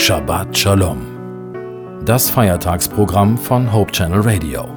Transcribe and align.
Shabbat 0.00 0.56
Shalom. 0.56 1.00
Das 2.04 2.30
Feiertagsprogramm 2.30 3.36
von 3.36 3.72
Hope 3.72 3.90
Channel 3.90 4.20
Radio. 4.20 4.68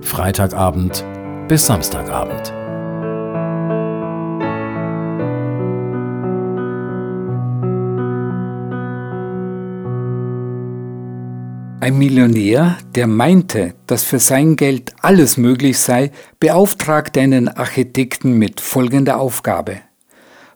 Freitagabend 0.00 1.04
bis 1.48 1.66
Samstagabend. 1.66 2.52
Ein 11.80 11.98
Millionär, 11.98 12.78
der 12.94 13.08
meinte, 13.08 13.74
dass 13.86 14.04
für 14.04 14.20
sein 14.20 14.54
Geld 14.54 14.94
alles 15.02 15.36
möglich 15.36 15.80
sei, 15.80 16.12
beauftragte 16.38 17.20
einen 17.20 17.48
Architekten 17.48 18.38
mit 18.38 18.60
folgender 18.60 19.18
Aufgabe. 19.18 19.80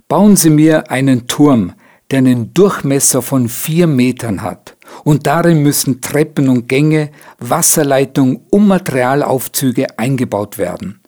Bauen 0.07 0.37
Sie 0.37 0.51
mir 0.51 0.91
einen 0.91 1.27
Turm, 1.27 1.73
der 2.12 2.19
einen 2.19 2.52
Durchmesser 2.52 3.23
von 3.23 3.48
vier 3.48 3.87
Metern 3.87 4.43
hat, 4.43 4.77
und 5.02 5.27
darin 5.27 5.62
müssen 5.62 6.01
Treppen 6.02 6.48
und 6.48 6.69
Gänge, 6.69 7.11
Wasserleitungen 7.38 8.41
und 8.51 8.69
Materialaufzüge 8.69 9.98
eingebaut 9.98 10.59
werden. 10.59 11.01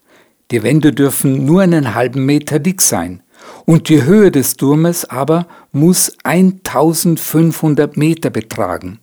Die 0.51 0.63
Wände 0.63 0.93
dürfen 0.93 1.45
nur 1.45 1.63
einen 1.63 1.95
halben 1.95 2.25
Meter 2.25 2.59
dick 2.59 2.81
sein, 2.81 3.23
und 3.67 3.89
die 3.91 4.03
Höhe 4.05 4.31
des 4.31 4.57
Turmes 4.57 5.05
aber 5.05 5.47
muss 5.73 6.17
1500 6.25 7.97
Meter 7.97 8.31
betragen. 8.31 9.01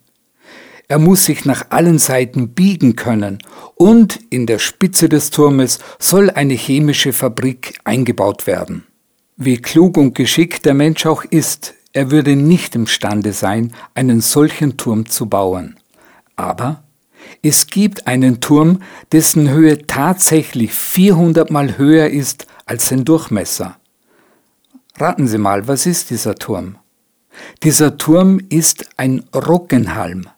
Er 0.88 0.98
muss 0.98 1.24
sich 1.24 1.44
nach 1.44 1.66
allen 1.70 1.98
Seiten 1.98 2.50
biegen 2.50 2.96
können 2.96 3.38
und 3.76 4.20
in 4.28 4.46
der 4.46 4.58
Spitze 4.58 5.08
des 5.08 5.30
Turmes 5.30 5.78
soll 5.98 6.28
eine 6.30 6.54
chemische 6.54 7.12
Fabrik 7.12 7.78
eingebaut 7.84 8.46
werden. 8.46 8.84
Wie 9.36 9.56
klug 9.56 9.96
und 9.96 10.14
geschickt 10.14 10.66
der 10.66 10.74
Mensch 10.74 11.06
auch 11.06 11.24
ist, 11.24 11.74
er 11.92 12.10
würde 12.10 12.36
nicht 12.36 12.74
imstande 12.74 13.32
sein, 13.32 13.72
einen 13.94 14.20
solchen 14.20 14.76
Turm 14.76 15.06
zu 15.06 15.26
bauen. 15.26 15.76
Aber 16.36 16.82
es 17.42 17.66
gibt 17.66 18.06
einen 18.06 18.40
Turm, 18.40 18.80
dessen 19.12 19.50
Höhe 19.50 19.86
tatsächlich 19.86 20.72
400 20.72 21.50
mal 21.50 21.78
höher 21.78 22.08
ist 22.08 22.46
als 22.66 22.88
sein 22.88 23.04
Durchmesser. 23.04 23.76
Raten 24.96 25.26
Sie 25.26 25.38
mal, 25.38 25.68
was 25.68 25.86
ist 25.86 26.10
dieser 26.10 26.34
Turm? 26.34 26.76
Dieser 27.62 27.96
Turm 27.96 28.40
ist 28.50 28.86
ein 28.96 29.24
Roggenhalm. 29.34 30.28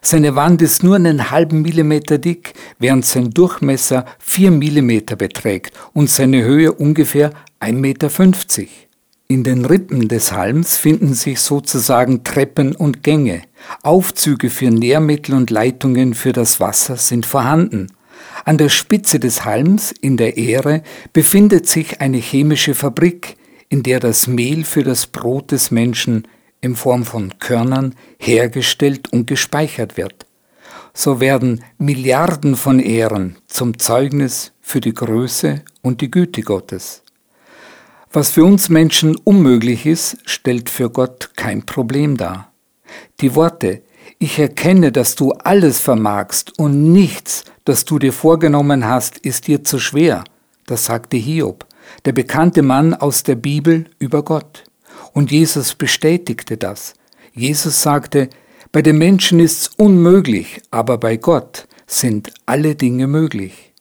Seine 0.00 0.34
Wand 0.34 0.62
ist 0.62 0.82
nur 0.82 0.96
einen 0.96 1.30
halben 1.30 1.62
Millimeter 1.62 2.18
dick, 2.18 2.54
während 2.78 3.04
sein 3.04 3.30
Durchmesser 3.30 4.04
vier 4.18 4.50
Millimeter 4.50 5.16
beträgt 5.16 5.76
und 5.92 6.10
seine 6.10 6.42
Höhe 6.42 6.72
ungefähr 6.72 7.30
1,50 7.60 7.72
Meter. 7.72 8.08
In 9.28 9.42
den 9.42 9.64
Rippen 9.64 10.06
des 10.06 10.30
Halms 10.30 10.76
finden 10.76 11.12
sich 11.12 11.40
sozusagen 11.40 12.22
Treppen 12.22 12.76
und 12.76 13.02
Gänge. 13.02 13.42
Aufzüge 13.82 14.50
für 14.50 14.70
Nährmittel 14.70 15.34
und 15.34 15.50
Leitungen 15.50 16.14
für 16.14 16.32
das 16.32 16.60
Wasser 16.60 16.96
sind 16.96 17.26
vorhanden. 17.26 17.88
An 18.44 18.56
der 18.56 18.68
Spitze 18.68 19.18
des 19.18 19.44
Halms 19.44 19.92
in 20.00 20.16
der 20.16 20.36
Ähre 20.36 20.84
befindet 21.12 21.66
sich 21.66 22.00
eine 22.00 22.18
chemische 22.18 22.76
Fabrik, 22.76 23.36
in 23.68 23.82
der 23.82 23.98
das 23.98 24.28
Mehl 24.28 24.62
für 24.62 24.84
das 24.84 25.08
Brot 25.08 25.50
des 25.50 25.72
Menschen 25.72 26.28
in 26.60 26.76
Form 26.76 27.04
von 27.04 27.36
Körnern 27.40 27.96
hergestellt 28.18 29.12
und 29.12 29.26
gespeichert 29.26 29.96
wird. 29.96 30.26
So 30.94 31.18
werden 31.18 31.64
Milliarden 31.78 32.54
von 32.54 32.78
Ehren 32.78 33.38
zum 33.48 33.76
Zeugnis 33.80 34.52
für 34.60 34.80
die 34.80 34.94
Größe 34.94 35.62
und 35.82 36.00
die 36.00 36.12
Güte 36.12 36.42
Gottes. 36.42 37.02
Was 38.16 38.30
für 38.30 38.46
uns 38.46 38.70
Menschen 38.70 39.14
unmöglich 39.24 39.84
ist, 39.84 40.16
stellt 40.24 40.70
für 40.70 40.88
Gott 40.88 41.32
kein 41.36 41.66
Problem 41.66 42.16
dar. 42.16 42.50
Die 43.20 43.34
Worte, 43.34 43.82
ich 44.18 44.38
erkenne, 44.38 44.90
dass 44.90 45.16
du 45.16 45.32
alles 45.32 45.80
vermagst 45.80 46.58
und 46.58 46.94
nichts, 46.94 47.44
das 47.66 47.84
du 47.84 47.98
dir 47.98 48.14
vorgenommen 48.14 48.86
hast, 48.86 49.18
ist 49.18 49.48
dir 49.48 49.64
zu 49.64 49.78
schwer, 49.78 50.24
das 50.64 50.86
sagte 50.86 51.18
Hiob, 51.18 51.66
der 52.06 52.12
bekannte 52.12 52.62
Mann 52.62 52.94
aus 52.94 53.22
der 53.22 53.34
Bibel 53.34 53.84
über 53.98 54.22
Gott. 54.22 54.64
Und 55.12 55.30
Jesus 55.30 55.74
bestätigte 55.74 56.56
das. 56.56 56.94
Jesus 57.34 57.82
sagte, 57.82 58.30
bei 58.72 58.80
den 58.80 58.96
Menschen 58.96 59.40
ist's 59.40 59.68
unmöglich, 59.76 60.62
aber 60.70 60.96
bei 60.96 61.18
Gott 61.18 61.68
sind 61.86 62.32
alle 62.46 62.76
Dinge 62.76 63.08
möglich. 63.08 63.74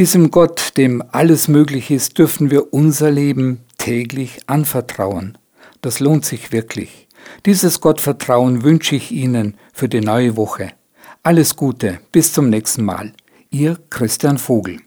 Diesem 0.00 0.30
Gott, 0.30 0.78
dem 0.78 1.04
alles 1.12 1.46
möglich 1.46 1.90
ist, 1.90 2.16
dürfen 2.16 2.50
wir 2.50 2.72
unser 2.72 3.10
Leben 3.10 3.60
täglich 3.76 4.38
anvertrauen. 4.46 5.36
Das 5.82 6.00
lohnt 6.00 6.24
sich 6.24 6.52
wirklich. 6.52 7.06
Dieses 7.44 7.82
Gottvertrauen 7.82 8.62
wünsche 8.62 8.96
ich 8.96 9.12
Ihnen 9.12 9.58
für 9.74 9.90
die 9.90 10.00
neue 10.00 10.38
Woche. 10.38 10.72
Alles 11.22 11.54
Gute, 11.54 12.00
bis 12.12 12.32
zum 12.32 12.48
nächsten 12.48 12.82
Mal. 12.82 13.12
Ihr 13.50 13.76
Christian 13.90 14.38
Vogel. 14.38 14.78